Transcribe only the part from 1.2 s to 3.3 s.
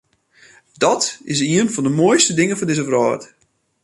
is ien fan de moaiste dingen fan dizze wrâld.